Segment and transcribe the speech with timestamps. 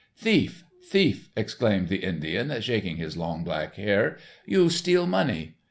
[0.17, 4.17] "Thief, thief," exclaimed the Indian, shaking his long black hair.
[4.47, 5.57] "You steal money."